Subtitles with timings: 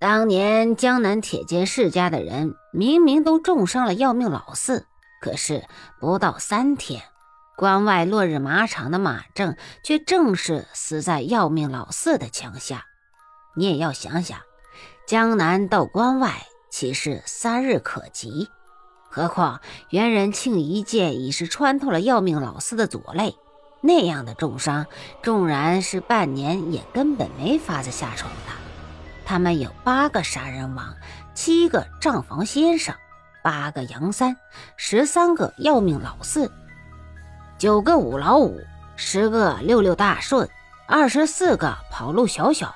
[0.00, 4.86] 当年江南铁剑世家的人明明都重伤了要命老四，
[5.20, 5.66] 可是
[5.98, 7.02] 不到三天，
[7.56, 12.84] 关外落日马场的马正却正是死在要命老四的枪下。
[13.56, 14.38] 你也要想想，
[15.04, 18.48] 江南到关外岂是三日可及？
[19.10, 19.60] 何况
[19.90, 23.34] 袁仁庆一剑已是穿透了要命老四的左肋，
[23.80, 24.86] 那样的重伤，
[25.24, 28.57] 纵然是半年也根本没法子下床的。
[29.28, 30.96] 他们有八个杀人王，
[31.34, 32.94] 七个账房先生，
[33.42, 34.34] 八个杨三，
[34.78, 36.50] 十三个要命老四，
[37.58, 38.58] 九个五老五，
[38.96, 40.48] 十个六六大顺，
[40.86, 42.74] 二十四个跑路小小。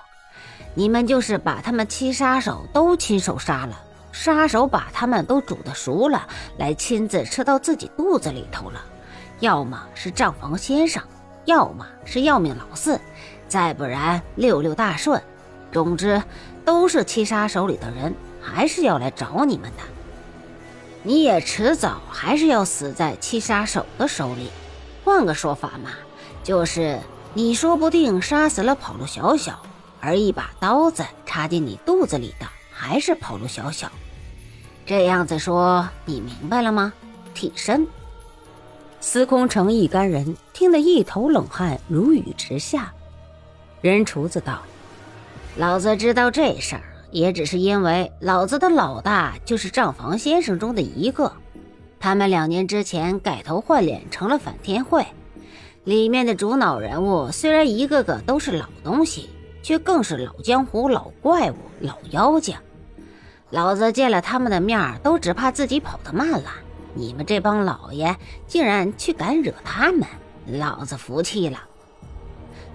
[0.75, 3.75] 你们就是把他们七杀手都亲手杀了，
[4.13, 8.79] 杀手把他们都煮的熟了，来亲自吃到自己肚子里头了。
[9.41, 11.03] 要么是账房先生，
[11.47, 13.01] 要么是要命老四，
[13.49, 15.19] 再不然六六大顺。
[15.73, 16.23] 总之，
[16.65, 19.83] 都是七杀手里的人，还是要来找你们的。
[21.03, 24.51] 你也迟早还是要死在七杀手的手里。
[25.05, 25.91] 换个说法嘛，
[26.45, 27.01] 就是
[27.35, 29.61] 你说不定杀死了跑路小小，
[29.99, 33.91] 而一把刀子插进你肚子里的还是跑路小小。
[34.85, 36.93] 这样子说，你明白了吗？
[37.35, 37.87] 替身。
[39.01, 42.93] 司空城一干人听得一头冷汗如雨直下。
[43.81, 44.63] 任厨子道。
[45.59, 51.31] 老子知道这事儿，也只是因为老子的老大就是账房先生中的一个。
[52.01, 55.07] 他们两年之前改头换脸成了反天会，
[55.85, 59.29] 里面的主脑人物虽然一个个都是老东西，
[59.63, 62.57] 却更是老江湖、老怪物、老妖精。
[63.51, 66.51] 老子见了他们的面，都只怕自己跑得慢了。
[66.95, 70.09] 你们这帮老爷竟然去敢惹他们，
[70.47, 71.59] 老子服气了。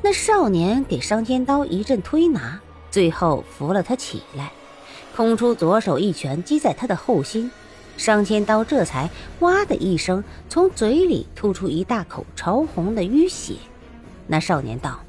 [0.04, 2.62] 那少年给商天刀一阵推拿。
[2.98, 4.52] 最后扶了他起来，
[5.16, 7.52] 空出左手一拳击在他的后心，
[7.96, 9.08] 商千刀这才
[9.42, 13.54] 哇的一声从嘴里吐出一大口潮红的淤血。
[14.26, 15.00] 那少年道：“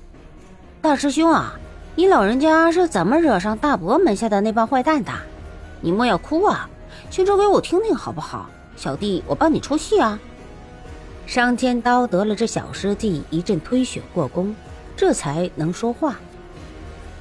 [0.83, 1.59] 大师兄啊，
[1.97, 5.11] 你老人家是怎么惹上大伯门下的那帮坏蛋的？
[5.81, 6.69] 你莫要哭啊，
[7.09, 8.51] 先说给我听听好不好？
[8.77, 10.21] 小弟我帮你出气啊。”
[11.25, 14.55] 商千刀得了这小师弟一阵推血过宫，
[14.95, 16.17] 这才能说话。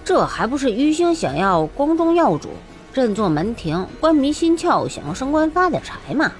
[0.07, 2.47] 这还不是余兴想要光宗耀祖，
[2.93, 6.31] 振作门庭，官迷心窍，想要升官发点财嘛？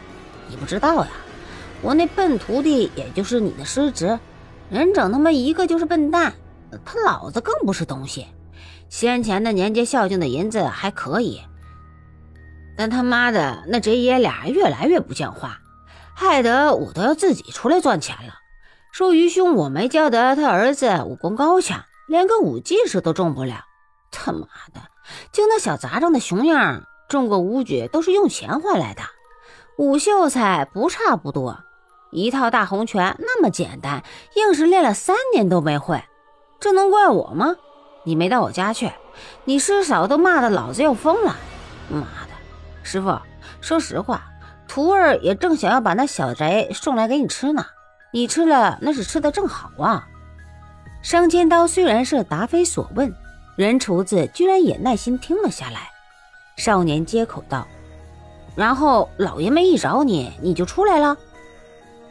[0.50, 1.08] 你不知道呀，
[1.82, 4.18] 我那笨徒弟也就是你的师侄，
[4.70, 6.34] 人整他妈一个就是笨蛋，
[6.86, 8.28] 他老子更不是东西。
[8.88, 11.42] 先前的年节孝敬的银子还可以，
[12.78, 15.60] 但他妈的那贼爷俩越来越不像话，
[16.14, 18.36] 害得我都要自己出来赚钱了。
[18.94, 21.84] 说余兄我没教得他儿子武功高强。
[22.08, 23.66] 连个武技师都中不了，
[24.12, 24.82] 他妈的！
[25.32, 29.02] 就那小杂种的熊样，中个武举都是用钱换来的。
[29.78, 31.60] 武秀才不差不多，
[32.12, 34.04] 一套大红拳那么简单，
[34.36, 36.04] 硬是练了三年都没会，
[36.60, 37.56] 这能怪我吗？
[38.04, 38.92] 你没到我家去，
[39.44, 41.36] 你师嫂都骂的老子要疯了。
[41.90, 42.32] 妈的，
[42.84, 43.20] 师傅，
[43.60, 44.24] 说实话，
[44.66, 47.66] 徒儿也正想要把那小贼送来给你吃呢，
[48.14, 50.08] 你吃了那是吃的正好啊。
[51.02, 53.14] 商千刀虽然是答非所问，
[53.56, 55.90] 人厨子居然也耐心听了下来。
[56.58, 57.68] 少年接口道
[58.56, 61.16] ：“然后老爷们一找你，你就出来了。”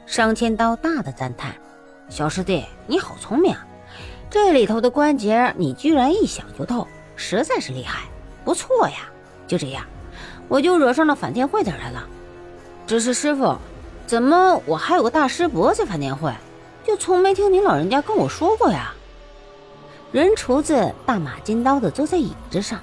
[0.07, 1.53] 商千刀大的赞叹
[2.09, 3.67] ：“小师弟，你好聪明啊！
[4.31, 6.87] 这里头的关节你居然一想就透，
[7.17, 8.05] 实在是厉害，
[8.45, 9.11] 不错呀。
[9.47, 9.85] 就这样，
[10.49, 12.07] 我就惹上了反天会的人了。
[12.87, 13.57] 只是师傅，
[14.07, 16.33] 怎么我还有个大师伯在反天会？”
[16.87, 18.95] 就从没听您老人家跟我说过呀。
[20.13, 22.81] 人厨子大马金刀的坐在椅子上，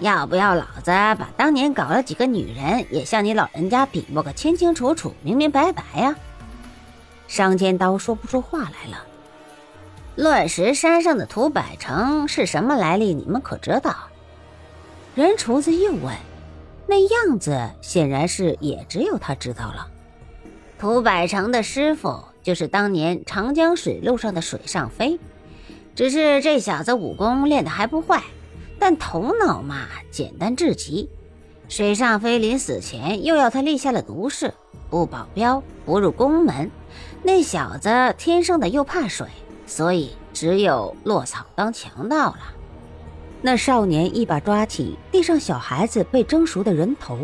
[0.00, 6.14] 要不要老子把当年搞了几个女人也向你老人家禀报个清清楚楚、明明白白呀？
[7.26, 8.98] 商尖刀说不出话来了。
[10.16, 13.14] 乱石山上的屠百成是什么来历？
[13.14, 13.96] 你们可知道？
[15.14, 16.14] 人厨子又问，
[16.86, 19.88] 那样子显然是也只有他知道了。
[20.78, 22.22] 屠百成的师傅。
[22.42, 25.18] 就是当年长江水路上的水上飞，
[25.94, 28.22] 只是这小子武功练得还不坏，
[28.78, 31.08] 但头脑嘛简单至极。
[31.68, 34.52] 水上飞临死前又要他立下了毒誓，
[34.90, 36.70] 不保镖，不入宫门。
[37.22, 39.26] 那小子天生的又怕水，
[39.66, 42.40] 所以只有落草当强盗了。
[43.40, 47.18] 那少年一把抓起地上小孩子被蒸熟的人头，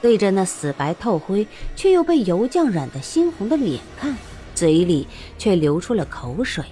[0.00, 4.16] 对着那死白透灰却又被油酱染得猩红的脸看。
[4.54, 5.06] 嘴里
[5.38, 6.64] 却流出了口水。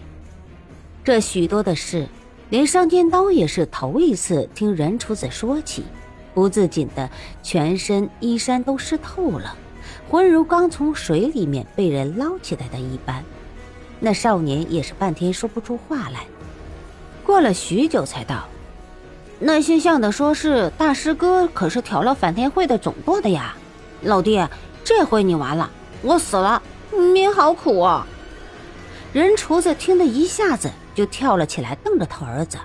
[1.03, 2.09] 这许多的事，
[2.51, 5.85] 连商天刀也是头一次听任厨子说起，
[6.35, 7.09] 不自禁的
[7.43, 9.57] 全身衣衫都湿透了，
[10.09, 13.25] 浑如刚从水里面被人捞起来的一般。
[13.99, 16.27] 那少年也是半天说不出话来，
[17.25, 18.47] 过了许久才道
[19.39, 23.55] ：“那姓向的说是大师哥，可是挑了反天会的总舵的呀，
[24.03, 24.43] 老弟，
[24.85, 25.71] 这回你完了，
[26.03, 26.63] 我死了，
[26.97, 28.07] 命好苦啊！”
[29.13, 32.59] 人厨子听得一下子就跳了起来，瞪着他儿子：“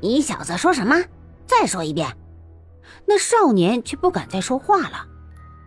[0.00, 0.96] 你小子说什么？
[1.46, 2.16] 再说一遍！”
[3.06, 5.06] 那少年却不敢再说话了。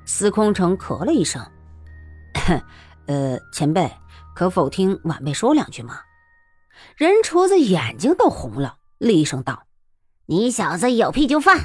[0.05, 1.45] 司空城咳了一声
[3.07, 3.91] ：“呃，前辈，
[4.35, 5.99] 可否听晚辈说两句吗？”
[6.95, 9.63] 人厨子眼睛都红了，厉声道
[10.27, 11.57] ：“你小子有屁就放！